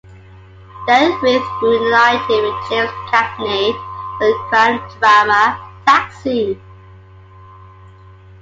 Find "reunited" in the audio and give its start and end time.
1.61-2.43